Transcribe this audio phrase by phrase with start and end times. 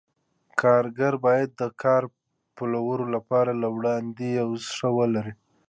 [0.61, 2.03] کارګر باید د کار
[2.55, 5.33] پلورلو لپاره له وړاندې یو څه ولري